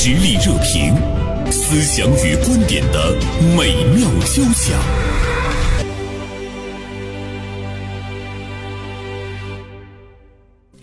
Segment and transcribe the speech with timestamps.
[0.00, 0.94] 实力热评，
[1.50, 3.16] 思想与观点的
[3.56, 4.78] 美妙交响。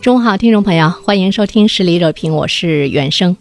[0.02, 3.38] 中午好，听众朋友，欢迎收听实力热评，我是袁生。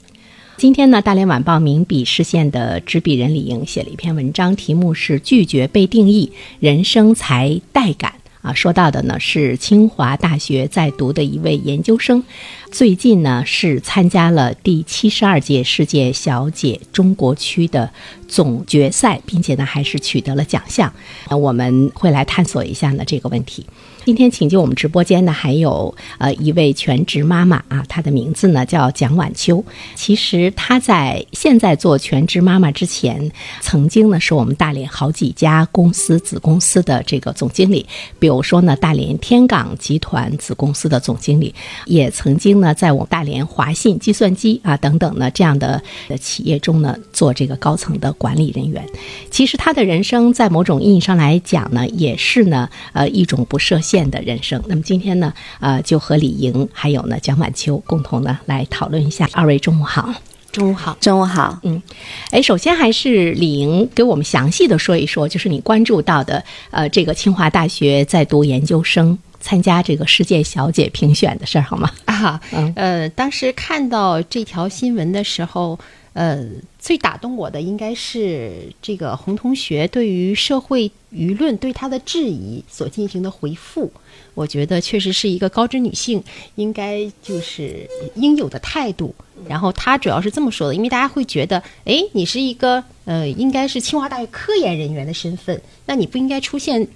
[0.57, 6.31] 今天呢，《大连晚报》名笔视线的执笔人李莹写了一篇文章，题目是《拒绝被定义，
[6.61, 8.13] 人生才带感》。
[8.45, 12.23] 啊，说到的呢是清华大学在读的一位研究生，
[12.71, 17.91] 最近呢是参加了第七十二届世界小姐中国区的
[18.29, 20.93] 总决赛，并且呢还是取得了奖项。
[21.31, 23.65] 那我们会来探索一下呢这个问题。
[24.05, 29.65] 今天请进我们直播间的还有呃一位全职妈妈啊，她的名字呢叫蒋晚秋。
[29.95, 37.87] 其实她在现在做全职妈妈之前，曾经呢是我们大连好几家公司子公司的这个总经理，
[38.19, 41.55] 比如说呢大连天港集团子公司的总经理，
[41.87, 48.85] 也曾经呢在我们大连华信计算机啊等等呢这样的的企业中呢做这个高层的管理人员。
[49.31, 53.94] 其实她的人生在某种意义上来讲呢，也是呢呃一种不设限。
[54.11, 54.63] 的人生。
[54.67, 59.29] 那么今天呢，呃，就和李莹还有呢蒋晚秋共同呢来讨论一下。
[59.33, 60.13] 二位中午好，
[60.51, 61.59] 中午好，中午好。
[61.63, 61.83] 嗯，
[62.31, 71.91] 哎，首先还是李莹给我们详细的说一说，就是你关注到的，呃，这个清华大学在读研究生参加这个世界小姐评选的事儿，好吗？
[72.07, 72.41] 啊，
[72.75, 75.79] 呃，当时看到这条新闻的时候。
[76.15, 76.49] 呃，
[76.79, 83.93] 最打动我的应该是这个洪同学对于社会舆论对他的质疑所进行的回复，
[84.33, 86.23] 我觉得确实是一个高知女性
[86.55, 89.13] 应该就是应有的态度。
[89.49, 96.87] 然后他主要是这么说的，因为大家会觉得，哎，你是一个呃，应该是清华大学科研人员的身份，那你不应该出现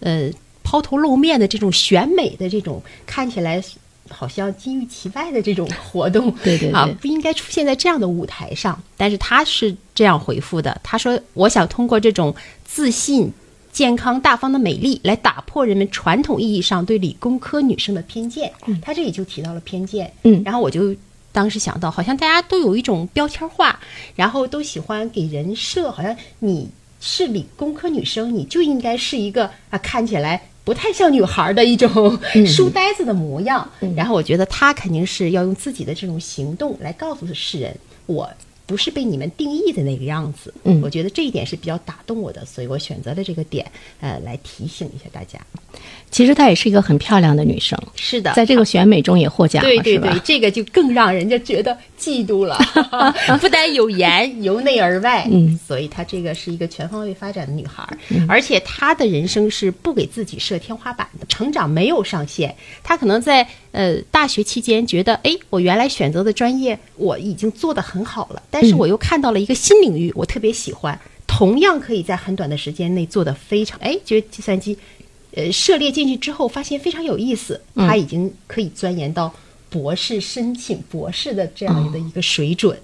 [0.00, 0.28] 呃
[0.64, 3.62] 抛头露面的这种选美的这种看起来。
[4.10, 8.80] 好像金玉其外的这种活动， 对对啊，不应该出现在这样的舞台上。
[8.96, 13.32] 但是他是这样回复的：他说，我想通过这种自信、
[13.72, 18.52] 健康、大方的美丽，来打破人们传统意义上对理工科女生的偏见。
[18.82, 20.12] 他这里就提到了偏见。
[20.22, 20.94] 嗯，然后我就
[21.32, 23.80] 当时想到，好像大家都有一种标签化，
[24.14, 26.68] 然后都喜欢给人设，好像你
[27.00, 30.48] 是理工科女生，你就应该是一个啊，看起来。
[30.64, 37.76] 不太像女孩的一种书呆子的模样，然后我觉得她肯定是要用自己的这种行动来告诉世人，
[38.06, 38.28] 我。
[38.66, 43.70] 不是被你们定义的那个样子，嗯，我觉得这一点是比较打动我的，所以我选择了这个点，
[44.00, 45.38] 呃，来提醒一下大家。
[46.10, 52.56] 其实她也是一个很漂亮的女生，是的，在这个选美中也获奖了，对对对，这个就更让人家觉得嫉妒了。
[53.40, 57.86] 不但有颜，由内而外，嗯，所以她这个是一个全方位发展的女孩，
[58.28, 62.54] 而且她的人生是不给自己设天花板的，成长没有上限。
[62.82, 68.40] 她可能在呃大学期间觉得，哎，我原来选择的专业我已经做得很好了。
[68.50, 74.78] 但是我又看到了一个新领域，我特别喜欢，同样可以在很短的时间内做得非常，哎，觉得计算机，
[75.34, 79.34] 呃，涉猎进去之后发现非常有意思，他已经可以钻研到
[79.74, 82.78] 博士申请博士的这样的一个水准，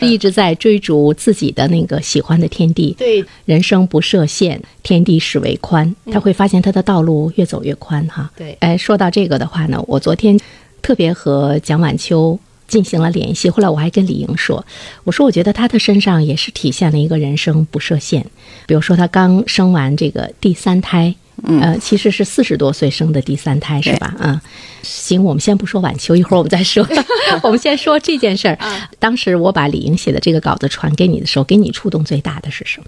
[0.00, 2.94] 一直在追逐自己的那个喜欢的天地。
[2.96, 8.32] 对，人生不设限，天地始为宽，他会发现他的道路越走越宽哈。
[8.34, 10.40] 对，哎，说到这个的话呢，我昨天
[10.80, 12.38] 特别和蒋晚秋。
[12.70, 14.64] 进行了联系，后来我还跟李莹说
[15.02, 18.24] ：“我说我觉得她的身上也是体现了一个人生不设限。
[18.64, 21.12] 比如说，她刚生完这个第三胎，
[21.46, 24.14] 呃，其实是四十多岁生的第三胎，是吧？
[24.18, 24.40] 嗯，
[24.82, 26.86] 行，我们先不说晚秋，一会儿我们再说。
[27.42, 28.58] 我们先说这件事儿。
[28.98, 32.86] 当时我把李莹写的这个稿子传给你的时候，给你触动最大的是什么？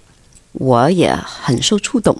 [0.53, 2.15] 我也很受触动，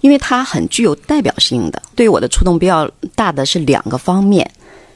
[0.00, 1.82] 因为它很具有代表性的。
[1.94, 4.50] 对我的触动比较大的是两个方面，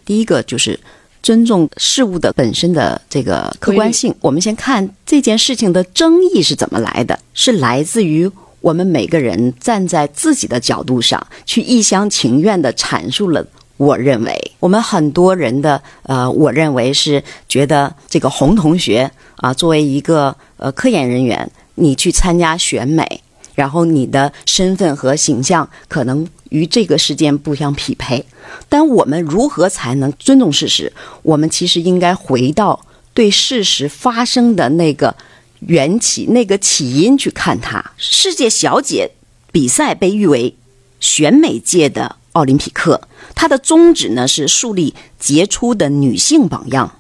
[0.05, 0.79] 第一个就是。
[1.23, 4.13] 尊重事物的本身的这个客观性。
[4.23, 8.27] 我们先看这件事情的争议是怎么来的，是来自于
[8.61, 13.47] 我们每个人站在自己的角度上去一厢情愿的阐述了。
[13.77, 23.23] 我认为，我们很多人的呃，我认为是觉得这个洪同学啊，作为一个呃科研人员，你去参加选美。
[23.57, 28.25] 然后你的身份和形象可能与这个事件不相匹配，
[28.71, 30.91] 但我们如何才能尊重事实？
[31.23, 32.79] 我们其实应该回到
[33.13, 35.15] 对事实发生的那个
[35.61, 37.93] 缘起、那个起因去看它。
[37.97, 39.13] 世界小姐
[39.53, 40.57] 比赛被誉为
[40.99, 43.01] 选美界的奥林匹克，
[43.35, 46.99] 它的宗旨呢是树立杰出的女性榜样，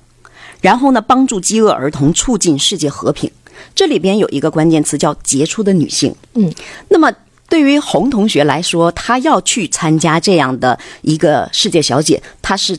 [0.60, 3.30] 然后呢帮助饥饿儿童，促进世界和平。
[3.74, 6.14] 这里边有一个关键词叫杰出的女性。
[6.34, 6.52] 嗯，
[6.88, 7.12] 那么
[7.48, 12.78] 对于洪同学来说，她要去参加这样的一个世界小姐，她是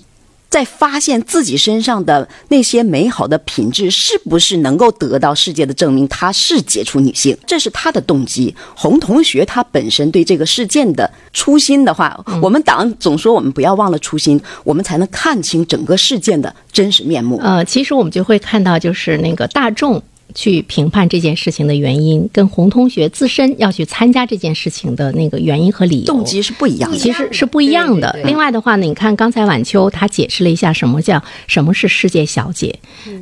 [0.52, 8.54] 在发现自己身上的那些美好的品质是不是能够得到世界的证明，她是杰出女性，这是她的动机。
[8.76, 17.40] 洪同学她本身对这个事件的初心的话，我们党总说我们不要忘了初心，我们才能看清整个事件的真实面目。
[17.42, 20.04] 呃，其实我们就会看到，就是那个大众。
[20.34, 28.20] 去评判这件事情的原因，跟洪同学自身要去参加这件事情的那个原因和理由动机是不一样的，其实是不一样的。
[28.24, 32.78] 另外的话呢，你看刚才晚秋她解释了一下什么叫什么是世界小姐。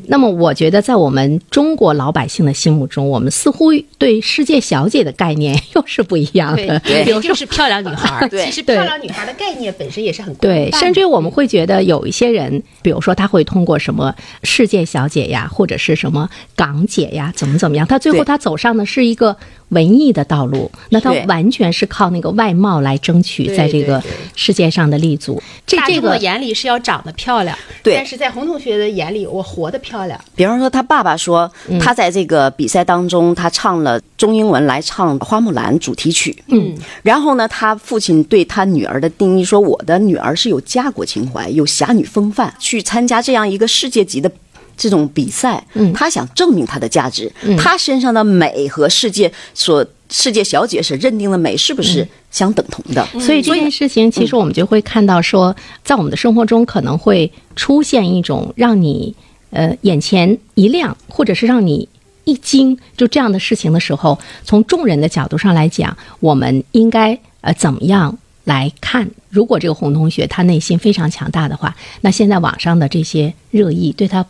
[0.07, 6.79] 那么我觉得在我们中国老百姓的心目中，我们似乎对世界小姐的概念又是不一样的。
[6.79, 8.27] 对，就是漂亮女孩。
[8.29, 14.13] 对，其实漂亮女孩的概念本身也是很对，甚至于我们会觉得有一些人，比如说他会通过什么
[14.43, 17.87] 世界小姐呀，或者是什么港姐呀，怎么怎么样。
[17.87, 19.35] 他最后他走上的是一个
[19.69, 24.01] 文艺的道路，那他完全是靠那个外貌来争取在这个
[24.35, 25.41] 世界上的立足。
[25.65, 27.95] 这这个眼里是要长得漂亮，对。
[27.95, 30.19] 但是在洪同学的眼里，我活得漂亮。
[30.35, 36.35] 比方说，他爸爸说，他在这个比赛当中，他唱了中英文来唱《花木兰》主题曲。
[36.47, 36.75] 嗯。
[37.03, 44.31] 然后呢，他父亲对他女儿的定义说：“我的女儿是有家国情怀，有侠女风范，去参加这样一个世界级的。”
[44.79, 53.05] 这种比赛，嗯他想证明他的价值，嗯他身上的美和世界所世界小姐所认定的美是不是相等同的？
[53.19, 55.53] 所以这件事情，其实我们就会看到说，
[55.83, 59.13] 在我们的生活中可能会出现一种让你
[59.51, 61.87] 呃眼前一亮，或者是让你
[62.23, 69.07] 一惊，就这样的事情的时候，从众人的角度上来讲，我们应该呃怎么样来看？
[69.29, 74.25] 如果这个洪同学他内心非常强大的话，那现在网上的这些热议对他。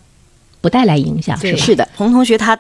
[0.62, 1.88] 不带来影响，是吧是的。
[1.96, 2.60] 洪同学他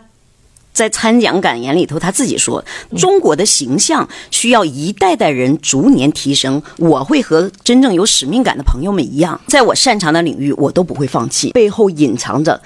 [0.73, 2.63] 在参奖感言里头，他自己说
[2.97, 6.61] ：“中国的形象需要一代代人逐年提升。
[6.77, 11.51] 我会和真正有使命感的朋友们一样，在我擅长的领域，我都不会放弃。
[11.51, 12.61] 背后隐藏着。”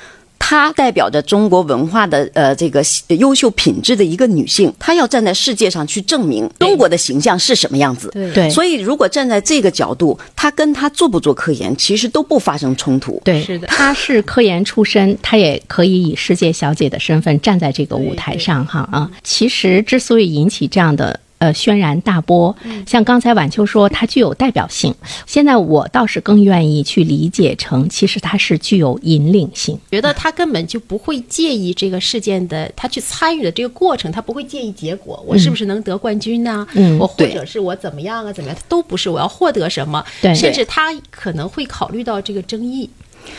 [0.46, 2.84] 她代表着中国文化的呃这个
[3.18, 8.12] 优秀品质的一个女性，她要站在世界上去证明中国的形象是什么样子。
[8.34, 13.22] 对，所以如果站在这个角度，她跟她做不做科研其实都不发生冲突。
[13.24, 19.10] 对，是的，她是科研出身，她也可以以世界小姐的身份站在这个舞台上哈啊。
[19.24, 21.20] 其实之所以引起这样的。
[21.44, 22.56] 呃，轩然大波，
[22.88, 24.96] 像刚才晚秋说，它具有代表性。
[25.26, 29.78] 现在我倒是更愿意去理解成，其实它是具有引领性。
[29.92, 36.66] 觉得他根本就不会介意这个事件的，他去参与的这个过程，他不会介意结果，我是不是能得冠军呢？
[36.76, 38.32] 嗯，我或者是我怎么样啊？
[38.32, 38.56] 怎么样？
[38.58, 40.02] 他都不是，我要获得什么？
[40.22, 42.90] 对，甚至他可能会考虑到这个争议。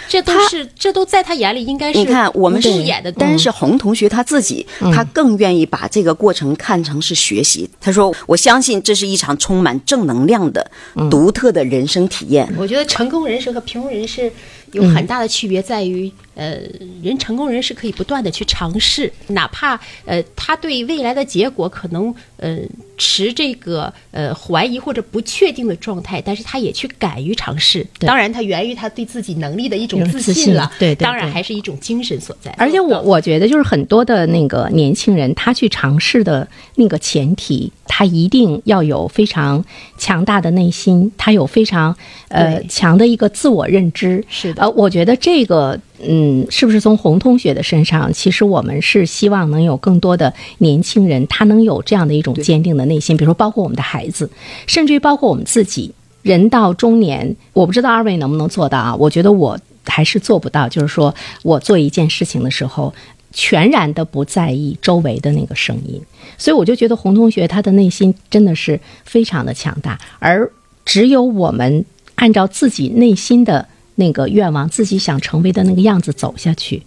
[0.09, 1.99] 这都是，这都在他眼里应该是。
[1.99, 7.69] 你看，我们是演的，但是洪同学他自己，他更愿意把这个过程看成是学习。
[7.81, 10.71] 他说：“我相信这是一场充满正能量的、
[11.11, 14.31] 独特的人生体验。”我觉得成功人士和平庸人士
[14.73, 16.11] 有很大的区别，在于。
[16.35, 16.59] 呃，
[17.03, 22.59] 人成功人是可以不断的去尝试，哪怕呃他对未来的结果可能呃
[22.99, 27.87] 持这个呃怀疑或者不确定的状态，但是他也去敢于尝试。
[28.01, 30.71] 当然，他源于他对自己能力的一种自信了。
[30.79, 32.51] 对，当然还是一种精神所在。
[32.59, 36.47] 而且我我觉得，就是很多的那个年轻人，他去尝试的
[36.77, 39.65] 那个前提，他一定要有非常
[39.99, 41.97] 强大的内心，他有非常
[42.29, 44.25] 呃强的一个自我认知。
[44.29, 45.81] 是的，呃，我觉得这个。
[46.03, 48.13] 嗯，是不是从洪同学的身上？
[48.13, 53.17] 其实我们是希望能有更多的年轻人，他能有这样的一种坚定的内心。
[53.17, 54.29] 比如说，包括我们的孩子，
[54.67, 55.95] 甚至于包括我们自己。
[56.23, 58.97] 人到中年，我不知道二位能不能做到啊？
[58.97, 60.67] 我觉得我还是做不到。
[60.67, 62.95] 就是说我做一件事情的时候，
[63.31, 66.01] 全然的不在意周围的那个声音。
[66.39, 70.51] 所以我就觉得洪同学他的内心真的是非常的强大，而
[70.87, 73.69] 只有我们按照自己内心的。
[73.97, 76.83] 那个愿望，自己想成为的那个样子走下去，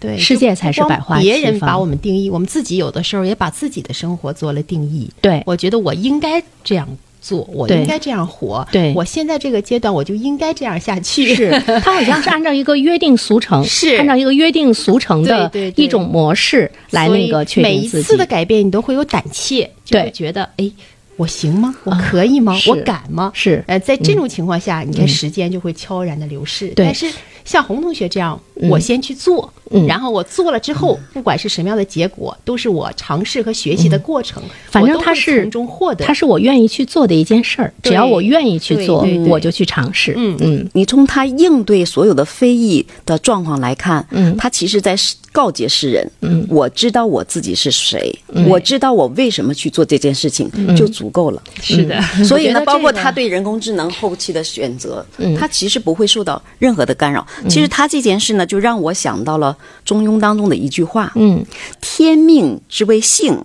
[0.00, 1.18] 对，世界才是百花。
[1.20, 5.10] 别人把我们定义，我们自己有的时候也把自己的生活做了定义。
[5.20, 6.88] 对，我觉得我应该这样
[7.20, 8.66] 做，我应该这样活。
[8.72, 11.34] 对，我现在这个阶段，我就应该这样下去。
[11.34, 11.50] 是，
[11.84, 17.96] 他好像是按照一个约定俗成，是按照一个约定俗成的一种模式来那个确定自己。
[17.96, 20.70] 每一次的改变，你都会有胆怯，就会觉得哎。
[21.18, 21.74] 我行吗？
[21.84, 22.56] 我可以吗？
[22.68, 23.30] 我敢吗？
[23.34, 26.72] 是，呃，在这种情况下，你看时间就会悄然的流逝。
[26.76, 27.06] 但是
[27.48, 34.42] 像洪同学这样，嗯我先去做，嗯然后我做了之后，不管是什么样的结果，都是我尝试和学习的过程。
[34.42, 40.12] 嗯反正我都会它是从中获得，它是我愿意去做的一件事儿，只要我愿意去做我就去尝试。
[40.16, 44.94] 嗯嗯你从他应对所有的非议的状况来看，嗯他其实在
[45.32, 48.14] 告诫世人，嗯我知道我自己是谁，
[48.46, 51.42] 我知道我为什么去做这件事情，就足够了。
[51.62, 51.98] 是的。
[52.24, 57.26] 所以呢，包括他对人工智能后期的选择，嗯他其实不会受到任何的干扰。
[57.48, 61.44] 其实他这件事呢，就让我想到了《中庸》当中的一句话：嗯
[61.80, 63.44] 天命之谓性，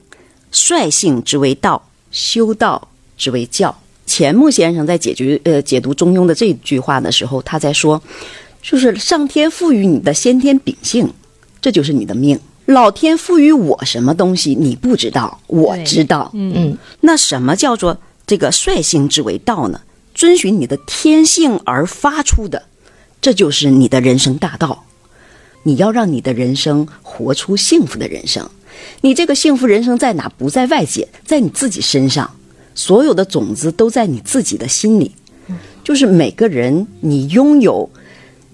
[0.51, 3.75] 率性之谓道，修道之谓教。
[4.05, 8.01] 钱穆先生在解决呃解读《中庸》的这句话的时候，他在说，
[8.61, 11.11] 就是上天赋予你的先天秉性，
[11.61, 12.39] 这就是你的命。
[12.65, 16.29] 老天赋予我什么东西，你不知道，我知道。
[16.33, 19.81] 嗯那什么叫做这个率性之为道呢？
[20.13, 22.61] 遵循你的天性而发出的，
[23.23, 24.83] 这就是你的人生大道。
[25.63, 28.49] 你要让你的人生活出幸福的人生。
[28.99, 30.27] 你这个幸福人生在哪？
[30.37, 32.29] 不在外界，在你自己身上。
[32.75, 35.09] 所有的种子都在你自己的心里。
[35.85, 37.89] 就是每个人，你拥有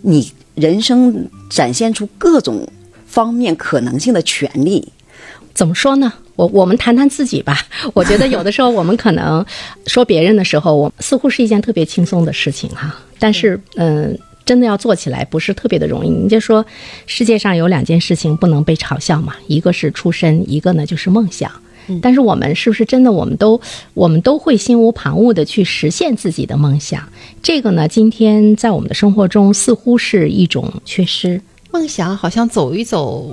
[0.01, 2.67] 你人生展现出各种
[3.07, 4.87] 方面可能性的权利。
[5.55, 6.13] 怎么说呢？
[6.35, 7.65] 我我们谈谈自己吧。
[7.95, 9.43] 我觉得有的时候我们可能
[9.87, 12.95] 说别人的时候，我似乎是一件特别轻松的事情哈。
[13.17, 14.17] 但是，嗯、
[14.49, 16.09] 真的要做起来不是特别的容易。
[16.09, 16.65] 你就说，
[17.05, 21.51] 世界上有两件事情不能被嘲笑嘛，一个是出身，一个呢就是梦想。
[22.01, 23.11] 但是我们是不是真的？
[23.11, 23.61] 我们都
[23.93, 27.07] 我们都会心无旁骛的去实现自己的梦想？
[27.43, 31.39] 这个呢，今天在我们的生活中似乎是一种缺失。
[31.69, 33.31] 梦想好像走一走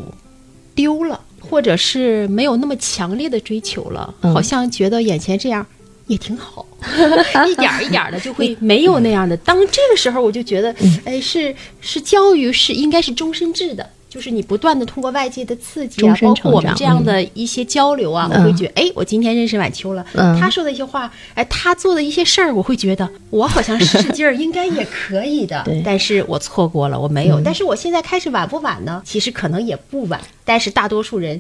[0.75, 5.67] 丢了，或者是没有那么强烈的追求了，嗯好像觉得眼前这样
[6.07, 6.65] 也挺好，
[7.49, 9.37] 一点儿一点儿的就会 没有那样的。
[9.39, 13.89] 当这个时候，我就觉得，嗯哎，是是教育是应该是终身制的。
[14.09, 27.39] 就是你不断的通过外界的刺激啊包括我们这样的一些交流啊，嗯我会觉得，哎，我今天认识晚秋了，嗯他说的一些话，哎，他做的一些事儿，我会觉得我好像使使劲儿 应该也可以的，但是我错过了，我没有。
[27.45, 29.03] 但是我现在开始晚不晚呢？
[29.05, 31.39] 其实可能也不晚，但是大多数人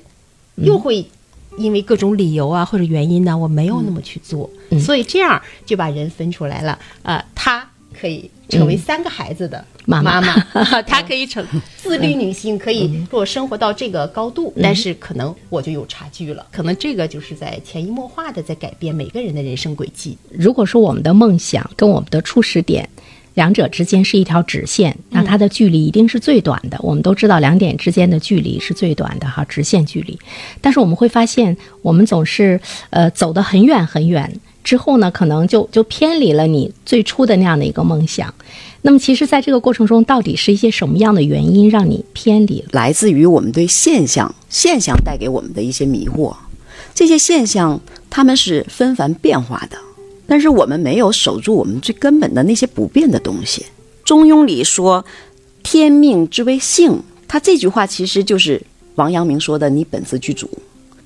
[0.56, 1.06] 又会
[1.56, 6.78] 因为各种理由啊或者原因呢，我没有那么去做，嗯所以这样就把人分出来了。
[7.02, 11.44] 呃，他可以成为三个孩子的妈妈妈妈， 她可以成
[11.76, 16.46] 自律女性，可以给我生活到这个高度，但是可能我就有差距了。
[16.52, 20.18] 可能这个就是在潜移默化的在改变每个人的人生轨迹。
[20.30, 22.86] 如果说我们的梦想跟我们的初始点，
[23.36, 26.76] 两者之间是一条直线，那它的距离一定是最短的。
[26.80, 30.18] 我们都知道两点之间的距离是最短的哈，直线距离。
[30.60, 38.34] 但是我们会发现，我们总是呃走得很远很远之后呢，可能就就偏离了你最初的那样的一个梦想。
[38.82, 42.68] 那么，其实，在这个过程中，到底是一些什么样的原因让你偏离了？
[42.72, 46.34] 来自于我们对现象现象带给我们的一些迷惑。
[46.94, 49.76] 这些现象它们是纷繁变化的，
[50.26, 53.66] 但是我们没有守住我们最根本的那些不变的东西。
[54.04, 55.04] 中庸里说
[55.62, 58.60] “天命之谓性”，他这句话其实就是
[58.96, 60.48] 王阳明说的“你本自具足”。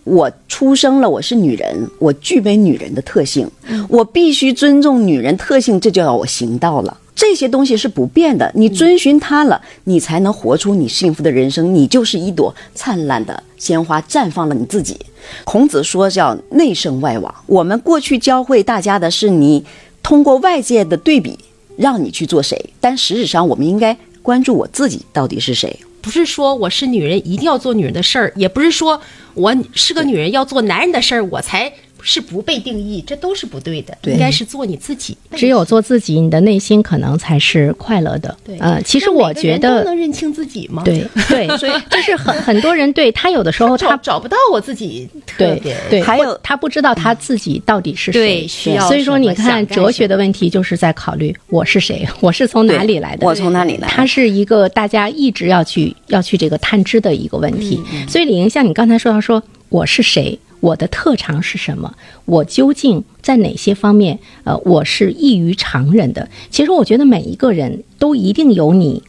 [0.05, 3.49] 我出生了，我是女人，我具备女人的特性，
[3.89, 6.99] 我必须尊重女人特性，这就要我行道了。
[7.15, 11.75] 这些东西是不变的，你遵循它了，你才能活出你幸福的人生。
[11.75, 14.97] 你就是一朵灿烂的鲜花，绽放了你自己。
[15.45, 17.35] 孔子说叫内圣外王。
[17.47, 19.65] 我们过去教会大家的是你
[20.03, 21.39] 通过外界的对比
[21.77, 25.79] 让你去做谁，但实质上我们应该关注我自己到底是谁。
[26.03, 29.01] 不是说我是女人一定要做女人的事儿，也不是说
[29.35, 31.71] 我是个女人要做男人的事儿，我才
[32.03, 33.97] 是不被定义，这都是不对的。
[34.01, 35.17] 对应该是做你自己。
[35.35, 38.37] 只有做自己，你的内心可能才是快乐的。
[38.45, 53.89] 对，呃，其实我觉得都能认清自己吗？，对对，所以就是很很多人对他有的时候找他找不到我自己特对别对，还有他不知道他自己到底是谁，对需要所以说你看哲学的问题就是在考虑我是谁，我是从哪里来的，我从哪里来？
[53.89, 57.81] 它是一个大家一直要去要去这个探知的一个问题。
[57.93, 66.29] 嗯所以李莹，像你刚才说到说我是谁，我的特长是什么，我究竟在哪些方面，呃，我是异于常人的。
[66.51, 69.03] 其实我觉得每一个人都一定有你。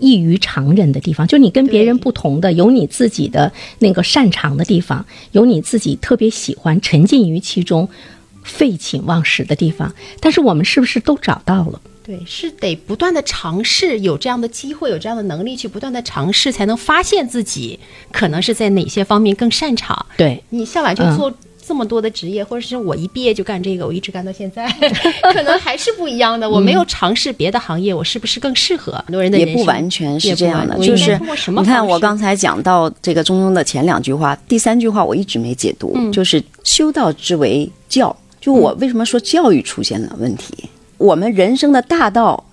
[0.00, 7.88] 异于常人的地方，就你跟别人不同的，有你自己的那个擅长的地方，有你自己特别喜欢、沉浸于其中、
[8.44, 9.92] 废寝忘食的地方。
[10.20, 11.80] 但是我们是不是都找到了？
[12.08, 17.78] 对，是得不断的尝试，有这样的机会，有这样的能力去不断的尝试，才能发现自己
[18.10, 20.06] 可能是在哪些方面更擅长。
[20.16, 21.30] 对，你向晚就嗯做、
[21.66, 24.66] 这么多的职业，或者是我一毕业就干这个，我一直干到现在，
[25.34, 26.48] 可能还是不一样的。
[26.48, 28.92] 我没有尝试别的行业，我是不是更适合？
[29.04, 38.16] 很多人的也不完全是这样的，就是你看我刚才讲到这个中庸的前两句话，第三句话我一直没解读，嗯就是修道之为教。
[38.40, 40.54] 就我为什么说教育出现了问题？
[40.98, 42.44] 我们人生的大道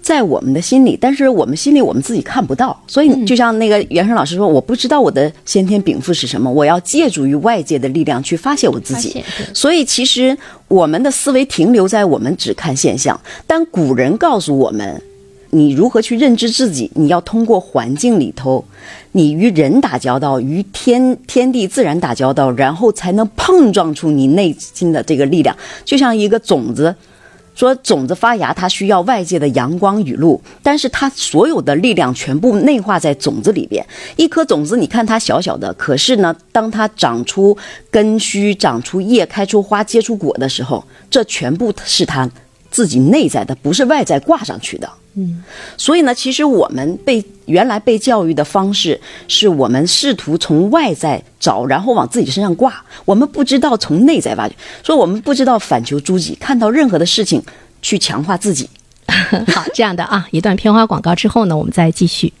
[0.00, 3.06] 在我们的心里，但是我们心里我们自己看不到，所嗯。
[3.06, 9.22] 以就像那个袁生老师说，我不知道我的先天禀赋是什么，我要借助于外界的力量去发泄我自己。
[9.52, 10.34] 所以其实
[10.68, 15.02] 我们的思维停留在我们只看现象，但古人告诉我们，
[15.50, 18.64] 你如何去认知自己，你要通过环境里头，
[19.12, 26.94] 你与人打交道，与天天地自然打交道，然后才能碰撞出你内心的这个力量，就像一个种子。
[27.58, 33.84] 说种子发芽，它需要外界的阳光雨露，但是它所有的力量全部内化在种子里边。
[34.14, 37.58] 一颗种子，你看它小小的，可是呢，当它长出
[37.90, 42.30] 根须、长出叶、开出花、结出果的时候，这全部是它
[42.70, 44.88] 自己内在的，不是外在挂上去的。
[45.20, 45.42] 嗯，
[45.76, 52.84] 所以呢，其实我们被原来被教育的方式，是我们试图从外在找，然后往自己身上挂。
[53.04, 57.42] 我们不知道从内在挖掘，所以我们不知道反求诸己，看到任何的事情
[57.82, 58.70] 去强化自己。
[59.52, 62.32] 好，这样的啊，一段片花广告之后呢，我们再继续。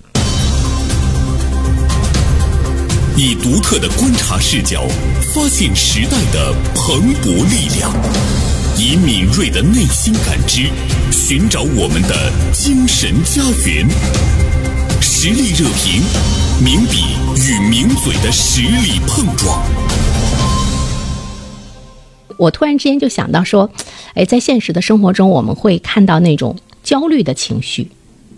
[3.16, 4.86] 以独特的观察视角，
[5.34, 7.90] 发现时代的蓬勃力量；
[8.90, 10.70] 以敏锐的内心感知，
[11.12, 13.86] 寻找我们的精神家园。
[15.02, 16.00] 实力热评，
[16.64, 19.62] 名笔与名嘴的实力碰撞。
[22.38, 23.70] 我突然之间就想到说，
[24.14, 27.90] 哎，在现实的生活中，我们会看到那种焦虑的情绪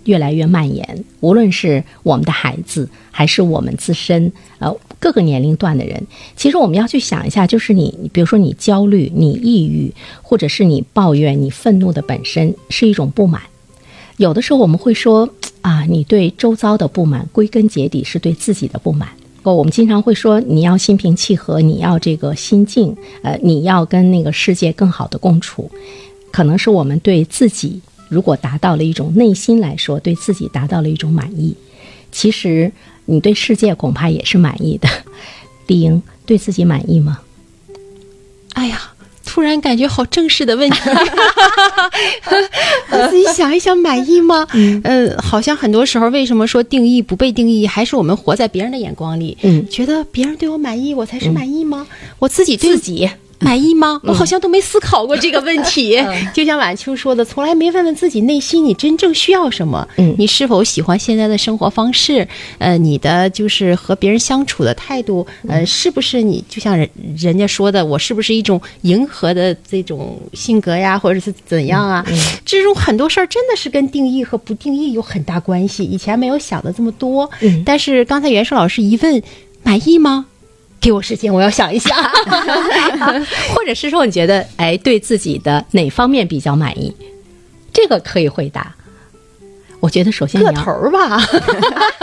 [0.03, 6.01] 越来越蔓延，无论是我们的孩子，还是我们自身，呃，各个年龄段的人。
[6.37, 9.93] 其实我们要去想一下，就是你，比如说你焦虑、你抑郁，
[10.23, 13.43] 或者是你抱怨、你愤怒的本身是一种不满。
[14.19, 15.29] 有的时候我们会说
[15.63, 19.09] 啊，你对周遭的不满，归根结底是对自己的不满。
[19.43, 25.71] 我们经常会说，你要心平气和，你要这个心静，呃，你要跟那个世界更好的共处。
[26.31, 27.81] 可能是我们对自己，
[28.11, 31.57] 如果达到了一种内心来说，对自己达到了一种满意，
[32.13, 32.71] 其实
[33.07, 34.89] 你对世界恐怕也是满意的。
[35.67, 37.21] 丽英对自己满意吗？
[38.55, 38.81] 哎呀，
[39.25, 40.79] 突然感觉好正式的问题，
[42.91, 44.47] 我自己想一想，满意吗？
[44.55, 51.87] 嗯，呃，好像很多时候，为什么说定义不被定义，还是我们活在别人的眼光里，嗯觉得别人对我满意，我才是满意吗？
[52.19, 53.09] 我自己对自己
[53.41, 54.01] 满意吗？
[54.05, 55.99] 我好像都没思考过这个问题。
[56.35, 59.87] 就像晚秋说的，从来没问问自己内心你真正需要什么。
[59.97, 62.27] 嗯你是否喜欢现在的生活方式？
[62.59, 72.05] 呃，你的就是和别人相处的态度，呃，是不是你就像人人家说的，我是不是一种迎合的这种性格呀，或者是怎样啊？
[72.45, 75.83] 这种很多事儿真的是跟定义和不定义有很大关系。
[75.85, 79.23] 以前没有想的这么多，嗯但是刚才袁硕老师一问，
[79.63, 80.27] 满意吗？
[80.81, 81.97] 给我时间，我要想一想。
[83.55, 86.95] 或者是说你觉得哎对自己的哪方面比较满意？
[87.73, 88.75] 这个可以回答。
[89.81, 91.19] 我觉得首先你要个头儿吧，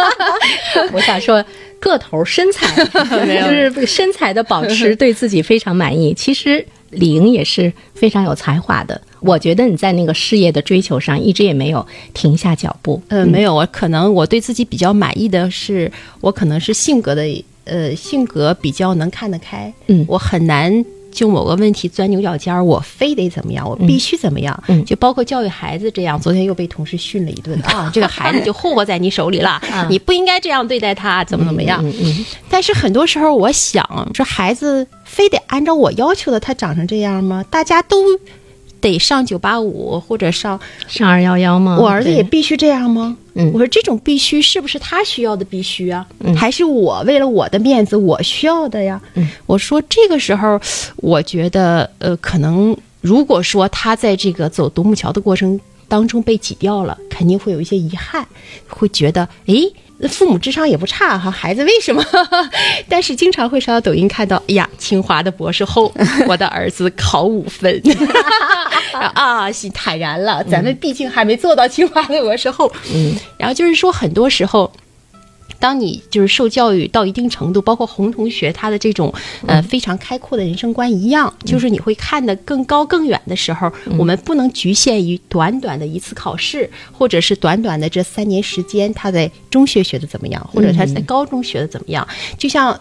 [0.92, 1.46] 我想说
[1.80, 6.12] 个头、身材， 就是身材的保持，对自己非常满意。
[6.16, 11.86] 其实李莹也是非常有才华的，我觉得你在那个事业的追求上一直也没有
[12.16, 13.00] 停下脚步。
[13.10, 20.84] 嗯，没有，我可能我对自己比较满意的是，我可能是性格的，呃，性格比较能看得开，嗯我很难。
[21.10, 26.20] 就某个问题钻牛角尖儿，我非得怎么样，我必须怎么样，嗯就包括教育孩子这样。
[26.20, 31.84] 昨天又被同事训了一顿啊， 这个孩子就霍霍在你手里了，你不应该这样对待他，怎么怎么样。
[31.84, 37.44] 嗯嗯但是很多时候，我想说，孩子非得按照我要求的他长成这样吗？
[37.50, 37.98] 大家都
[38.80, 41.80] 得上九八五或者上上二幺幺吗？
[41.82, 43.18] 我儿子也必须这样吗？
[43.38, 46.06] 嗯我说这种必须是不是他需要的必须啊？
[46.36, 49.00] 还是我为了我的面子我需要的呀？
[49.16, 50.60] 嗯我说这个时候，
[50.98, 58.28] 我觉得呃，可能如果说他在这个走独木桥的过程当中被挤掉了，肯定会有一些遗憾，
[58.68, 59.72] 会觉得诶。
[60.10, 62.04] 父母智商也不差哈，孩子为什么？
[62.88, 65.92] 但是经常会刷到抖音看到，哎呀，清华的博士后，
[66.28, 67.82] 我的儿子考五分，
[69.16, 70.44] 啊，心坦然了。
[70.44, 74.72] 咱们毕竟还没做到清华的博士后，嗯，然后就是说，很多时候。
[75.60, 79.14] 当你就是受教育到一定程度，包括洪同学他的这种
[79.46, 92.80] 呃非常开阔的人生观一样，就是你会看得更高更远的时候，我们不能局限于短短的一次考试，或者是短短的这三年时间，他在中学学的怎么样，或者他在高中学的怎么样，就像。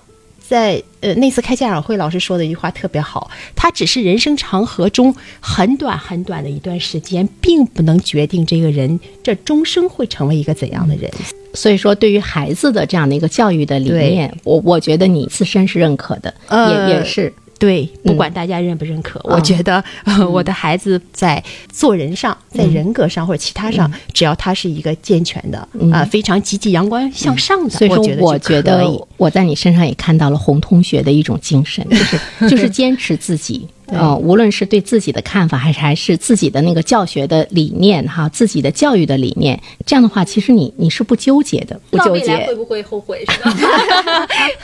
[0.49, 11.11] 在呃那次开家长会，老师说的一句话特别好，他只是人生长河中很短很短的一段时间，并不能决定这个人这终生会成为一个怎样的人。
[11.57, 17.33] 所以说，对于孩子的这样的一个教育的理念，我我觉得你自身是认可的，呃也也是。
[17.59, 21.43] 对，不管大家认不认可，我觉得、呃我的孩子在
[21.73, 33.67] 做人上，在人格上或者其他上，只要他是一个健全的啊、非常积极、阳光向上的，所以说，我我觉得我在你身上也看到了洪同学的一种精神，就是就是坚持自己。
[33.87, 42.55] 呃，无论是对自己的看法，还是还是自己的那个教学的理念哈，自己的教育的理念，这样的话，其实你你是不纠结的，不纠结会。
[42.57, 43.55] 不会后悔是吧？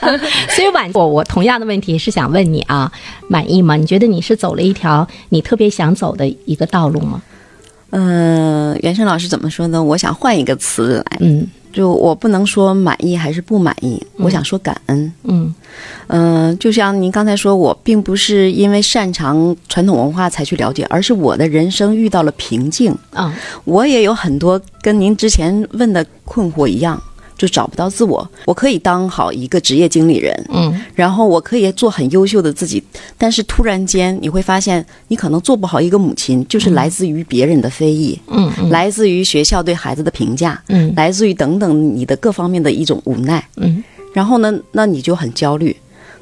[0.49, 2.91] 所以晚我我同样的问题是想问你啊，
[3.29, 3.75] 满意吗？
[3.75, 7.21] 你觉得你是走了一条你特别想走的一个道路吗？
[7.91, 9.81] 嗯，袁生老师怎么说呢？
[9.81, 15.11] 我想换一个词来，嗯就我不能说满意还是不满意，我想说感恩。
[15.23, 15.53] 嗯。
[16.07, 23.33] 嗯、就像您刚才说，我并不是因为擅长传统文化才去了解，而是我的人生遇到了瓶颈，啊。
[23.63, 27.01] 我也有很多跟您之前问的困惑一样，
[27.43, 28.25] 就找不到自我。
[28.45, 32.81] 我可以当好一个职业经理人，嗯然后我可以做很优秀的自己，
[33.17, 43.45] 但是突然间你会发现，你可能做不好一个母亲，就是来自于别人的非议，嗯嗯来自于学校对孩子的评价，嗯来自于等等你的各方面的一种无奈。
[43.57, 45.75] 嗯然后呢，那你就很焦虑。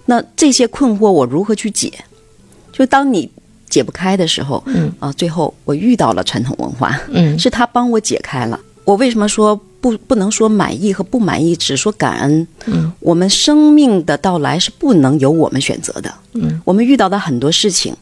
[0.07, 1.93] 那这些困惑我如何去解？
[2.71, 3.29] 就当你
[3.69, 8.60] 解不开的时候，嗯啊，最后我遇到了传统文化，嗯是他帮我解开了。
[8.86, 12.48] 我为什么说不不能说满意和不满意，只说感恩？
[12.67, 16.13] 嗯，我们生命的到来是不能由我们选择的。
[16.34, 17.94] 嗯，我们遇到的很多事情，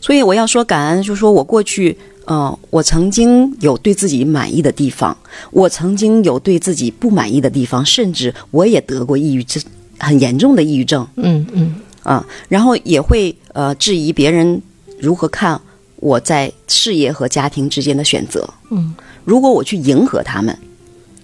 [0.00, 1.96] 所以我要说感恩，就是说我过去。
[2.24, 5.16] 呃，我曾经有对自己满意的地方，
[5.50, 9.62] 我曾经有对自己不满意的地方，甚至我也得过抑郁症，
[9.98, 11.08] 很严重的抑郁症。
[11.16, 14.60] 嗯嗯啊，然后也会呃质疑别人
[15.00, 15.58] 如何看
[15.96, 18.46] 我在事业和家庭之间的选择。
[18.68, 20.54] 嗯，如果我去迎合他们，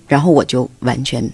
[0.07, 1.29] 然后我就完全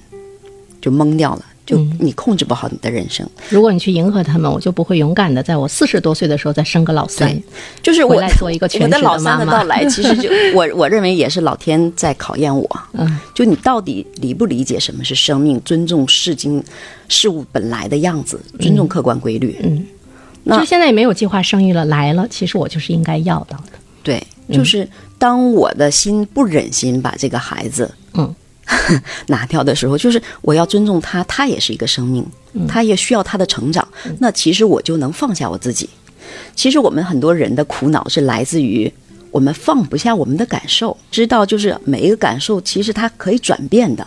[0.80, 3.28] 就懵掉了，就嗯你控制不好你的人生。
[3.48, 7.36] 如果你去迎合他们，我就不会勇敢的在我 四十多岁的时候再生个老三。
[7.82, 12.80] 就是我来做一个全职的 职的老三的妈妈到来， 其实就我我认为也是老天在考验我。
[12.94, 16.62] 嗯，就你到底理不理解什么是生命，尊重世经
[17.08, 19.56] 事物本来的样子，尊重客观规律。
[19.62, 19.86] 嗯，
[20.44, 23.72] 那就现在也没有计划生育了，来了，其实我就是应该要到的。
[24.02, 28.34] 对，就是当我的心不忍心把这个孩子，嗯，
[29.28, 32.26] 拿掉的时候，就是我要尊重他，他也是一个生命，
[32.68, 33.86] 他也需要他的成长。
[34.18, 35.88] 那其实我就能放下我自己。
[36.54, 38.92] 其实我们很多人的苦恼是来自于
[39.30, 44.06] 我们放不下我们的感受，知道就是每一个感受其实它可以转变的。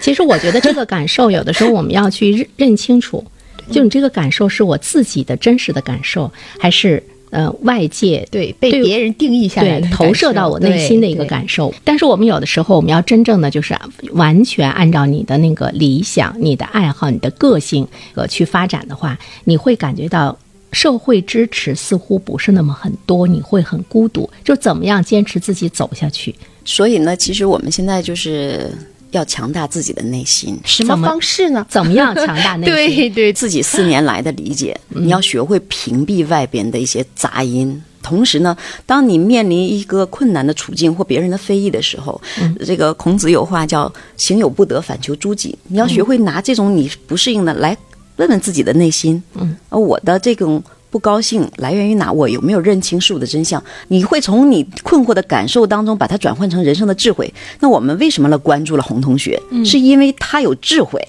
[0.00, 3.24] 其实我觉得这个感受，有的时候我们要去认认清楚，
[3.70, 11.72] 就你这个感受是我自己的真实的感受，还是呃外界对，被别人定义下来的投射到我内心的一个感受。
[11.82, 13.76] 但是我们有的时候，我们要真正的就是
[14.12, 20.36] 完全按照你的那个理想、你的爱好、你的个性呃去发展的话，你会感觉到。
[20.72, 24.30] 社会支持似乎不是那么很多，你会很孤独。
[24.44, 26.32] 就怎么样坚持自己走下去？
[26.64, 28.70] 所以呢，其实我们现在就是
[29.10, 30.58] 要强大自己的内心。
[30.64, 31.64] 什么方式呢？
[31.68, 32.74] 怎么样强大内心？
[32.74, 37.82] 对对，自己四年来的理解，嗯你要学会屏蔽外边的一些杂音。
[38.02, 45.56] 同时呢，当你面临一个困难的处境或别人的非议的时候，嗯这个孔子有话叫“行有不得，反求诸己”。
[45.68, 47.76] 你要学会拿这种你不适应的来
[48.16, 50.62] 问问自己的内心，嗯，而我的这种。
[50.90, 52.10] 不高兴来源于哪？
[52.12, 53.62] 我有没有认清事物的真相？
[53.88, 57.32] 你会从你困惑的感受当中把它转换成人生的智慧。
[57.60, 59.40] 那我们为什么来关注了洪同学？
[59.50, 61.00] 嗯是因为他有智慧，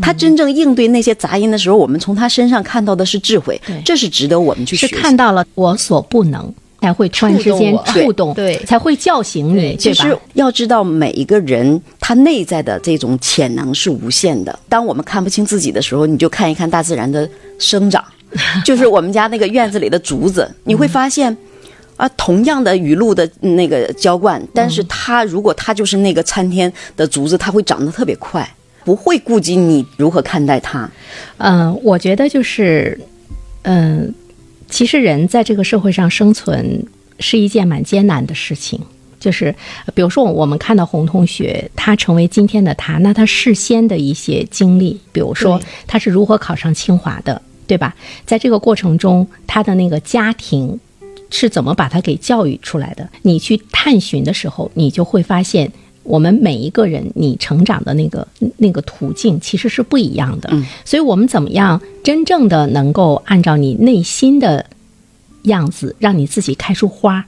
[0.00, 5.02] 他真正应对那些杂音的时候，我们从他身上看到的是智慧对，这是值得我们去是学习。
[5.02, 9.78] 看到了我所不能，才会突然之间触动对才会叫醒你，对吧？
[9.78, 14.58] 其实要知道，每一个人他内在的这种潜能是无限的。
[14.68, 18.02] 当我们看不清自己的时候，你就看一看大自然的生长，
[18.64, 21.36] 就是我们家那个院子里的竹子，你会发现。
[21.96, 28.46] 啊，同样的雨露的那个浇灌，但是它如果它就是那个参天的竹子，它会长得特别快，
[28.84, 30.86] 不会顾及你如何看待它。
[31.38, 33.00] 嗯、我觉得就是，
[33.62, 34.14] 嗯、
[34.68, 36.84] 其实人在这个社会上生存
[37.18, 38.78] 是一件蛮艰难的事情。
[39.18, 39.54] 就是，
[39.94, 47.94] 比如说我们看到洪同学，他成为今天的他，那他事先的一些经历，比如说他是如何考上清华的，对吧？
[48.24, 50.78] 在这个过程中，他的那个家庭
[51.30, 53.08] 是怎么把他给教育出来的？
[53.22, 55.70] 你去探寻的时候，你就会发现，
[56.02, 58.26] 我们每一个人，你成长的那个
[58.56, 60.48] 那个途径其实是不一样的。
[60.52, 64.64] 嗯，所以我们怎么样真正的能够按照你内心的
[65.42, 67.24] 样子，让你自己开出花？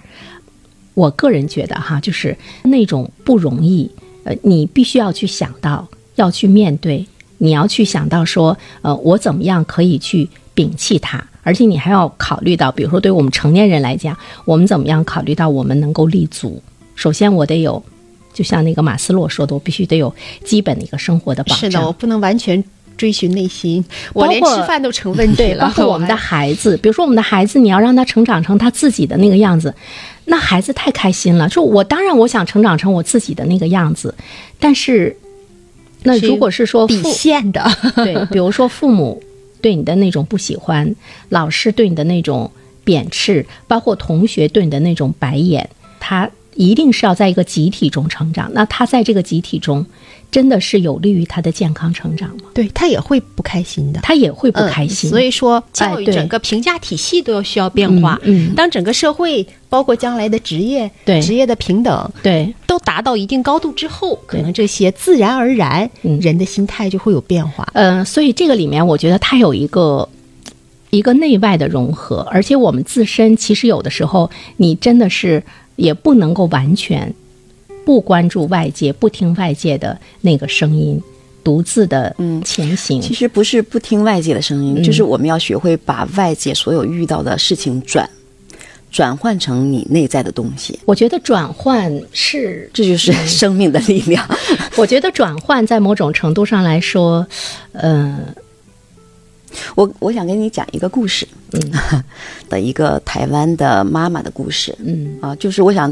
[0.95, 3.91] 我个人觉得哈，就是那种不容易。
[4.25, 7.07] 呃，你必须要去想到，要去面对，
[7.39, 16.63] 你要去想到说，呃，我怎么样可以去摒弃它，而且你还要考虑到，比如说对我们成年人来讲，我们怎么样考虑到我们能够立足？
[16.95, 17.83] 首先，我得有，
[18.35, 20.13] 就像那个马斯洛说的，我必须得有
[20.45, 21.59] 基本的一个生活的保障。
[21.59, 22.63] 是的，我不能完全
[22.97, 25.67] 追寻内心，我连吃饭都成问题，了。
[25.67, 29.73] 包括我们的孩子，比如说我们的孩子，你要让他成长成他自己的那个样子，
[30.25, 31.49] 那孩子太开心了。
[31.49, 34.13] 就我当然我想成长成我自己的那个样子，
[34.59, 35.17] 但是
[36.03, 37.65] 那如果是说底线的，
[37.97, 39.23] 对，比如说父母
[39.61, 40.95] 对你的那种不喜欢，
[41.31, 42.51] 老师对你的那种
[42.85, 48.51] 贬斥，包括同学对你的那种白眼，他一定是要在一个集体中成长。
[48.55, 49.85] 那他在这个集体中，
[50.31, 52.51] 真的是有利于他的健康成长吗？
[52.53, 54.01] 对他也会不开心的。
[54.03, 55.09] 他也会不开心。
[55.09, 58.19] 嗯所以说，教育对整个评价体系都要需要变化。
[58.25, 67.67] 嗯嗯当整个社会，包括将来的职业、对职业的平等，对都达到一定高度之后，可能这些自然而然，嗯人的心态就会有变化。
[67.73, 70.07] 呃，所以这个里面，我觉得它有一个
[70.91, 75.43] 一个内外的融合，而且我们自身其实有的时候，你真的是
[75.77, 77.15] 也不能够完全
[77.89, 81.03] 不关注外界、不听外界的那个声音，
[81.43, 83.01] 独自的前行。
[83.01, 84.83] 其实不是不听外界的声音，嗯。
[84.83, 88.07] 就是我们要学会把外界所有遇到的事情转
[88.91, 94.23] 转换成你内在的东西，我觉得转换是，这就是生命的力量。
[94.77, 97.27] 我觉得转换在某种程度上来说，
[97.73, 98.19] 呃，
[99.75, 102.05] 我我想跟你讲一个故事，嗯，
[102.51, 105.17] 的一个台湾的妈妈的故事，嗯。
[105.23, 105.91] 啊，就是我想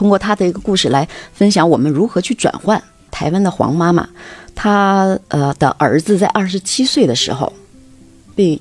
[0.00, 2.82] 通过他的一个故事来分享我们如何去转换。
[3.10, 4.08] 台湾的黄妈妈，
[4.54, 7.52] 她呃的儿子在二十七岁的时候
[8.34, 8.58] 被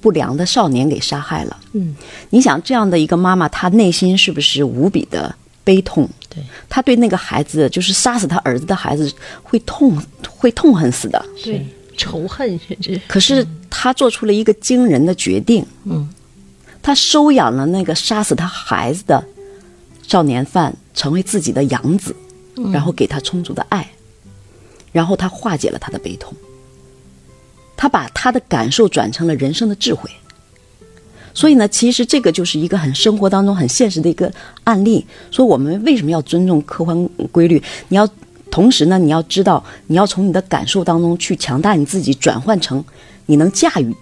[0.00, 1.58] 不良的少年给杀害了。
[1.74, 1.94] 嗯，
[2.30, 6.08] 你想这样的一个妈妈，她内心是不是无比的悲痛？
[6.30, 11.22] 对，她对那个孩子，就是杀死她儿子的孩子，会痛会痛恨死的。
[11.44, 11.66] 对，
[11.98, 16.08] 仇恨甚至可是她做出了一个惊人的决定，嗯，
[16.80, 19.22] 他收养了那个杀死她孩子的
[20.12, 22.14] 少年犯，成为自己的养子，
[22.70, 23.90] 然后给他充足的爱，
[24.92, 26.34] 然后他化解了他的悲痛，
[27.78, 30.10] 他把他的感受转成了人生的智慧。
[31.32, 34.30] 所以呢，其实这个就是一个很生活当中很现实的一个
[34.64, 35.02] 案例。
[35.30, 37.62] 说我们为什么要尊重客观规律？
[37.88, 38.06] 你要
[38.50, 42.84] 同时呢，你要知道，你要从你的感受当中去强大你自己，转换成
[43.24, 43.96] 你能驾驭，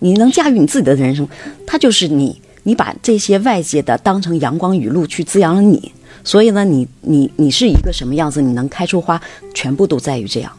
[0.00, 1.26] 你能驾驭你自己的人生。
[1.66, 5.92] 它就是你，你把这些外界的当成阳光雨露去滋养了你。
[6.24, 9.20] 所以呢，你你你是一个什么样子，你能开出花，
[9.54, 10.50] 全部都在于这样，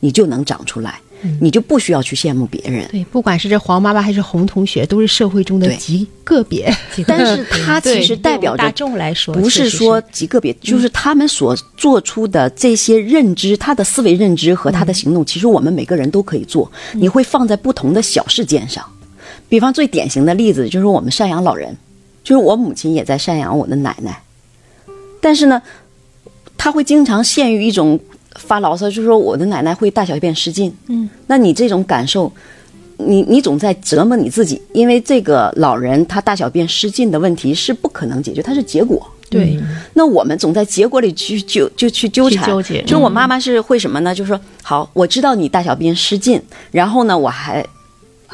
[0.00, 1.00] 你就能长出来，
[1.40, 2.86] 你就不需要去羡慕别人。
[2.90, 6.70] 对，不管是这黄妈妈还是红同学，都是社会中的极个别。
[7.06, 16.70] 但是他其实代表着大众来说，不是说极个别，就是他们所做出的这些认知，他的思维认知和他的行动，其实我们每个人都可以做。
[16.92, 18.84] 你会放在不同的小事件上，
[19.54, 21.76] 比方最典型的例子就是我们赡养老人，
[22.24, 24.20] 就是我母亲也在赡养我的奶奶，
[25.20, 25.62] 但是呢，
[26.58, 27.96] 她会经常陷于一种
[28.34, 30.74] 发牢骚，就是说我的奶奶会大小便失禁。
[30.88, 32.32] 嗯，那你这种感受。
[32.96, 39.04] 你你总在折磨你自己，因为这个老人他大小便失禁的问题是不可能解决，它是结果。
[39.28, 39.58] 对，
[39.94, 44.14] 那我们总在结果里去纠就去纠缠，纠结就我妈妈是会什么呢？
[44.14, 46.40] 就是说，好，我知道你大小便失禁，
[46.70, 47.64] 然后呢，我还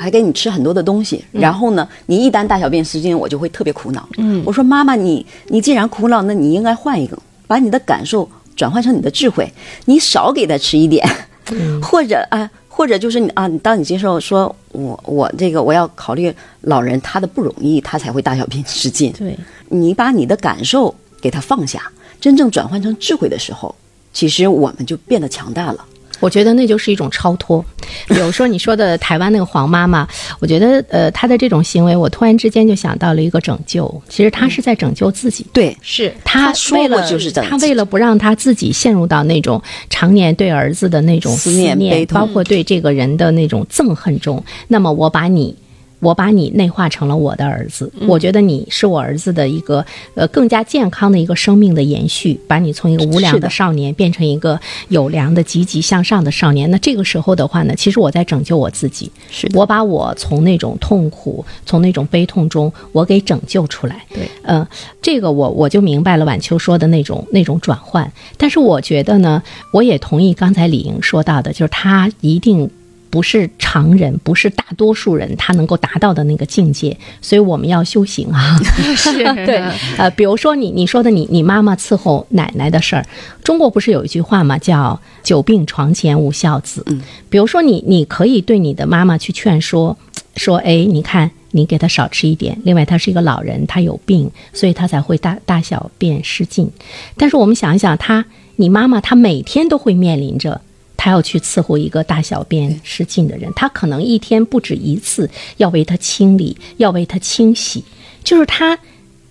[0.01, 4.09] 还给你吃很多的东西，然后呢，你一旦大小便失禁，我就会特别苦恼。
[4.17, 9.53] 嗯我说妈妈，你你既然苦恼，那你应该换一个，把你的感受转换成你的智慧，
[9.85, 11.07] 你少给他吃一点，
[11.83, 12.51] 或者啊。
[12.73, 19.13] 或者就是你啊，你当你接受说，我我这个我要考虑老人他的不容易，他才会大小便失禁。
[19.13, 19.37] 对，
[19.69, 23.75] 你把你的感受给他放下，真正转换成智慧的时候，
[24.15, 25.85] 其实我们就变得强大了。
[26.21, 27.65] 我觉得那就是一种超脱。
[28.09, 30.07] 比如说你说的台湾那个黄妈妈，
[30.39, 34.03] 我觉得呃她的这种行为，我突然之间就想到了一个拯救。
[34.09, 35.45] 其实她是在拯救自己。
[35.53, 45.57] 对，是她她说为了过就是她为了不让她自己陷入到那种常年对儿子的那种思思念包括对这个人的那种憎恨中，那么我把你
[46.01, 49.85] 我把你内化成了我的儿子，嗯我觉得你是我儿子的一个
[50.15, 54.59] 呃更加健康的一个生命的延续，把你从一个无良的的少年变成一个
[54.89, 56.71] 有良的、积极向上的少年。
[56.71, 64.05] 那这个时候的话呢，其实我在拯救我自己，是的我把我从那种痛苦、从那种悲痛中，我给拯救出来。
[64.13, 64.67] 对，呃，
[65.03, 68.11] 这个我我就明白了晚秋说的那种那种转换。
[68.37, 72.71] 但是我觉得呢，我也同意刚才李莹说到的，就是他一定。
[73.11, 78.57] 不是常人，不是大多数人他能够达到的那个境界，所以我们要修行啊。
[78.97, 79.13] 是
[79.45, 79.63] 对，
[79.99, 83.05] 呃，比如说你你说的你你妈妈伺候奶奶的事儿，
[83.43, 84.57] 中国不是有一句话吗？
[84.57, 86.85] 叫“久病床前无孝子”。
[86.89, 89.97] 嗯，比如说你你可以对你的妈妈去劝说，
[90.37, 92.57] 说，哎，你看你给她少吃一点。
[92.65, 96.71] 另外，他是一个老人，他有病，所以他才会大大小便失禁。
[97.17, 98.25] 但是我们想一想，他
[98.57, 100.61] 你妈妈她每天都会面临着。
[101.01, 107.83] 她要去伺候一个大小便失禁的人，他可能一天不止一次要为他清理，要为他清洗，
[108.23, 108.79] 就是他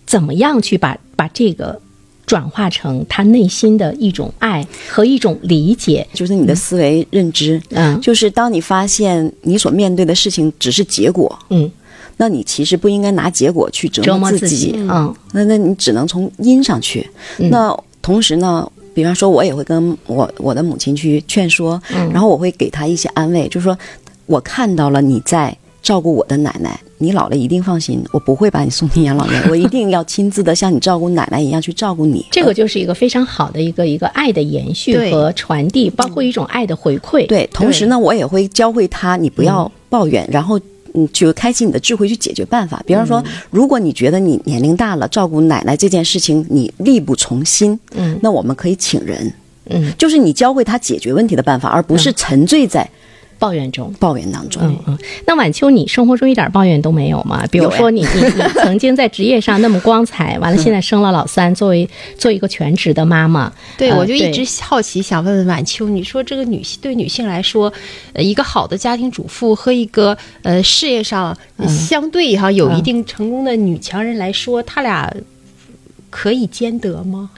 [0.08, 1.80] 怎么样去把把这个
[2.26, 6.08] 转化成他内心的一种爱和一种理解。
[6.12, 8.02] 就是你的思维认知，嗯。
[8.02, 11.70] 就是当你发现你所面对的事情只是结果，嗯，
[12.18, 15.14] 那你其实不应该拿结果去折折磨自自己，嗯。
[15.34, 17.08] 那那你只能从因上去。
[17.38, 23.78] 那同时呢，比方说，我也会跟我我的母亲去劝说，嗯然后我会给她一些安慰，就是说
[24.26, 32.26] 我看到了你在照顾我的奶奶，你老了一定放心，我不会把你送进养老院，我一定要亲自的像你照顾奶奶一样去照顾你。
[32.32, 37.26] 这个就是一个非常好的一个一个爱的延续和传递，包括一种爱的回馈。
[37.28, 40.60] 对，同时呢，我也会教会他，你不要抱怨，然后。
[40.94, 42.82] 嗯，就开启你的智慧去解决办法。
[42.86, 49.34] 比方说，如果你觉得你年龄大了，照顾奶奶这件事情你力不从心，嗯，那我们可以请人，
[49.70, 52.90] 嗯，就是你教会他解决问题的办法，而不是沉醉在
[53.40, 53.92] 抱怨中。
[54.00, 54.62] 抱怨当中。
[54.62, 57.44] 嗯嗯，那晚秋，你生活中一点抱怨都没有吗？
[57.50, 67.72] 比如说你，你你 曾经在职业上那么光彩，完了现在生了老三，作为做一个全职的妈妈，对，呃我就一直好奇，想问问晚秋，你说这个女性对女性来说，
[68.14, 71.36] 呃，一个好的家庭主妇和一个呃事业上
[71.68, 75.12] 相对哈、有一定成功的女强人来说，她俩
[76.10, 77.30] 可以兼得吗？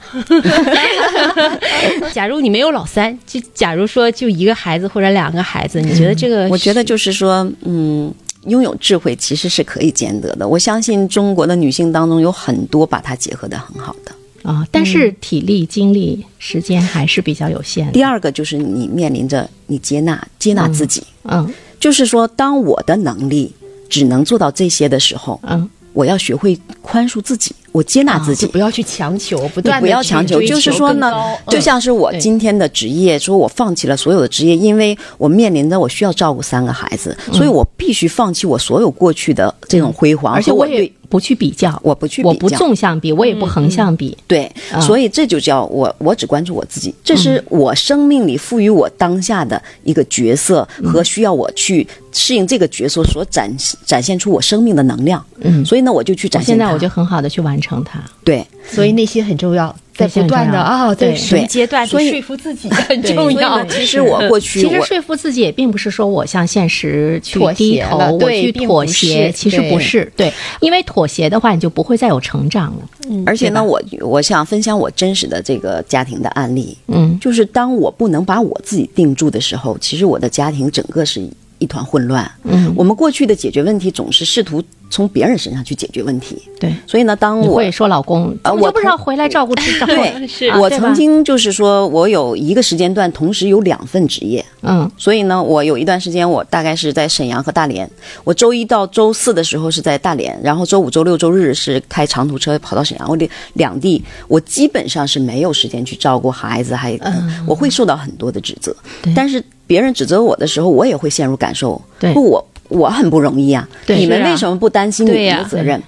[2.12, 6.52] 假如你没有老三，就假如说就一个孩子或者两个孩子，你觉得这个是？
[6.52, 8.12] 我觉得就是说，嗯，
[8.46, 10.46] 拥有智慧其实是可以兼得的。
[10.46, 14.12] 我相信中国的女性当中有很多把它结合的很好的。
[14.42, 17.92] 啊，但是体力、精力、时间还是比较有限的。
[17.92, 23.52] 第二个就是你面临着你接纳接纳自己，嗯就是说，当我的能力
[23.88, 28.46] 只能做到这些的时候，嗯，我要学会宽恕自己，我接纳自己。
[28.46, 31.12] 就不要去强求，不断不要强求，就是说呢
[31.48, 44.16] 就像是我今天的职业，说我放弃了所有的职业，因为我面临着我需要照顾三个孩子，所以我必须放弃我所有过去的这种辉煌，而且我也和我对不去比较，我不去我不比较纵向比，我也不横向比。
[44.26, 55.22] 对，啊所以这就叫我，我只关注我自己，这嗯是我生命里赋予我当下的一个角色和需要我去适应这个角色所展展现出我生命的能量。
[55.42, 56.56] 嗯所以呢，我就去展现。
[56.56, 58.02] 现在我就很好的去完成它。
[58.24, 59.76] 对，所以内心很重要，
[60.08, 63.64] 在不断的啊，在对什么阶段所以说服自己很重要。
[63.66, 73.22] 其实我过去其实说服自己也并不是说我向现实去妥低头，我去对妥协，其实不是对，因为妥协的话，你就不会再有成长了。
[73.26, 76.76] 而且呢，我我想分享我真实的这个家庭的案例。
[76.88, 81.20] 嗯就是当我不能把我自己定住的时候，其实我的家庭整个是
[81.62, 82.30] 一团混乱。
[82.44, 94.90] 嗯，我们过去的解决问题总是试图从别人身上去解决问题，对，所以呢，当我你会说老公，啊我不知道回来照顾吃照顾对， 是我曾经就是说我有一个时间段同时有两份职业，嗯。
[94.98, 97.88] 所以呢，我有一段时间我大概是在沈阳和大连，
[98.24, 107.44] 我周一到周四的时候是在大连，然后周五、周六、周日是开长途车跑到沈阳，我两两地我基本上是没有时间去照顾孩子，还、嗯。
[107.46, 108.76] 我会受到很多的指责。
[109.00, 112.12] 对，但是别人指责我的时候，我也会陷入感受，对。
[112.12, 113.98] 不我我很不容易啊，对。
[113.98, 115.82] 你们为什么不担心你们的责任？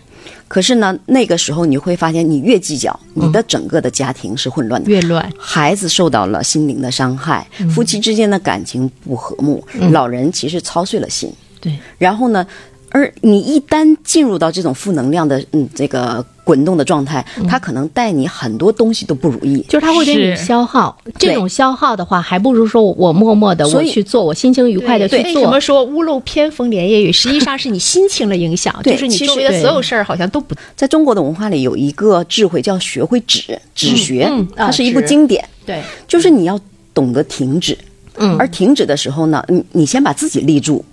[0.46, 11.32] 可是呢，那个时候你会发现，你越计较，你的整个的家庭是混乱的，越乱，孩子受到了心灵的伤害，夫妻之间的感情不和睦，老人其实操碎了心。
[11.60, 12.46] 对，然后呢，
[12.94, 19.61] 而你一旦进入到这种负能量的嗯这个滚动的状态，它可能带你很多东西都不如意。
[19.68, 25.61] 就是它会给你消耗，这种消耗的话，还不如说我默默的我去做，我心情愉快的去做为什么。
[25.61, 27.11] 说屋漏偏逢连夜雨？
[27.11, 36.57] 实际上是你心情的影响，就是你周围的所有事儿好像都不在中国的文化里有一个智慧叫学会止，止学，它是一部经典，对，就是你要
[36.94, 37.76] 懂得停止。
[38.16, 40.85] 嗯而停止的时候呢，你你先把自己立住。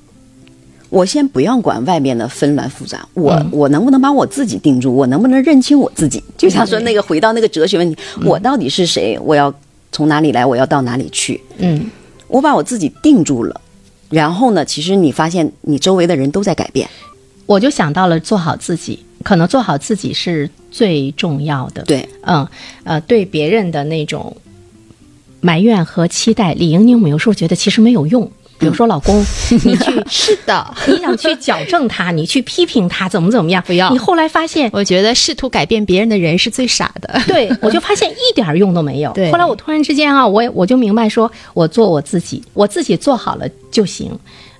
[0.92, 4.94] 我先不要管外面的纷乱复杂，我、嗯我能不能把我自己定住？
[4.94, 6.22] 我能不能认清我自己？
[6.38, 9.18] 就像说那个回到那个哲学问题，我到底是谁？
[9.24, 9.52] 我要
[9.94, 10.46] 从哪里来？
[10.46, 11.42] 我要到哪里去？
[11.58, 11.90] 嗯
[12.28, 13.62] 我把我自己定住了，
[14.10, 16.90] 然后呢，其实你发现你周围的人都在改变，
[17.46, 21.84] 我就想到了做好自己，可能做好自己是最重要的。
[21.84, 22.46] 对，嗯，
[22.84, 24.36] 呃，对别人的那种
[25.40, 28.30] 埋怨和期待，李莹，你有没有时候觉得其实没有用？
[28.62, 29.20] 比如说，老公，
[29.66, 33.62] 你去是的，你想去矫正他，你去批评他，怎么怎么样？
[33.66, 37.20] 不要你后来发现，我觉得试图改变别人的人是最傻的。
[37.26, 39.12] 对我就发现一点用都没有。
[39.18, 44.12] 对后来我突然之间啊，我也我就明白说，我做我自己，我自己做好了就行。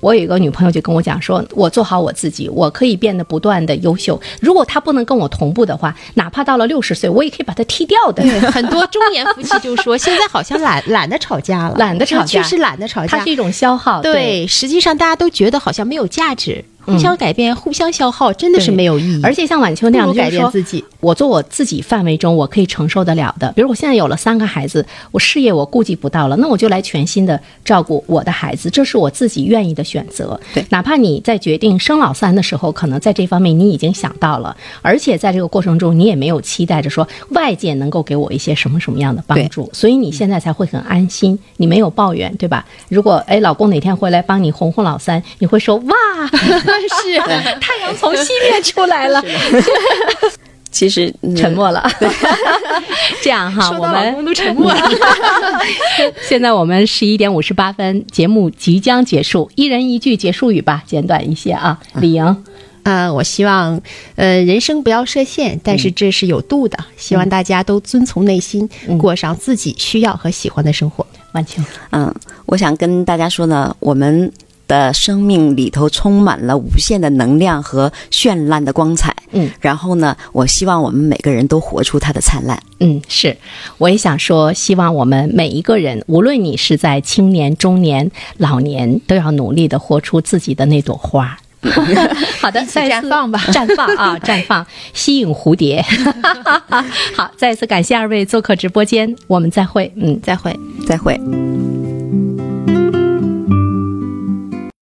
[0.02, 4.20] 我有一个女朋友就跟我讲说，我做好我自己，我可以变得不断的优秀。
[4.42, 8.22] 如果她不能跟我同步的话，哪怕到了六十岁，我也可以把她踢掉的。
[8.52, 13.30] 很多中年夫妻就说， 现在好像懒懒得吵架了，懒得吵架确实懒得吵架它是。
[13.30, 14.02] 一种消耗。
[14.02, 19.22] 对，实际上大家都觉得好像没有价值，互相改变、互相消耗，真的是没有意义。
[19.24, 20.84] 而且像晚秋那样的，改变自己。
[21.00, 23.52] 我做我自己范围中我可以承受得了的。
[23.54, 30.40] 比如我现在有了三个孩子，我事业我顾及不到了，那我就来全心的照顾我的孩子，这是我自己愿意的选择。
[30.54, 42.66] 对哪怕你在决定生老三的时候，可能在这方面你已经想到了，而且在这个过程中你也没有期待着说外界能够给我一些什么什么样的帮助，所以你现在才会很安心，你没有抱怨，对吧？
[42.90, 45.96] 如果哎老公哪天回来帮你哄哄老三，你会说哇，
[46.80, 46.88] 是
[47.60, 49.24] 太阳从西面出来了。
[50.72, 51.86] 其实、嗯沉默了。
[53.22, 54.90] 这样哈，我们都沉默了。
[56.22, 61.78] 现在我们十一点五十八分，节目即将结束，一人一句结束语吧，简短一些啊。
[61.96, 62.44] 李莹，
[62.84, 63.82] 呃，我希望，
[64.16, 66.78] 呃，人生不要设限，但是这是有度的。
[66.96, 71.06] 希望大家都遵从内心，过上自己需要和喜欢的生活。
[71.34, 71.62] 万秋，
[71.92, 72.16] 嗯，
[72.46, 74.32] 我想跟大家说呢，我们
[74.72, 79.14] 的生命里头充满了无限的能量和绚烂的光彩。
[79.34, 82.58] 嗯，然后呢，我希望我们每个人都活出它的灿烂。
[82.80, 83.36] 嗯，是，
[83.78, 91.38] 我也想说，希望我们每一个人，无论你是在青年、中年、老年，都要努力的活出自己的那朵花。
[92.40, 95.84] 好的， 再次绽放吧 绽放啊，绽放，吸引蝴蝶。
[97.16, 99.92] 好，再次感谢二位做客直播间，我们再会。
[99.98, 100.58] 嗯，再会。
[100.88, 101.20] 再会。
[101.26, 101.81] 嗯